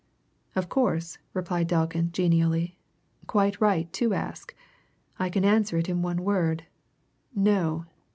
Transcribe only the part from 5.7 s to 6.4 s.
it in one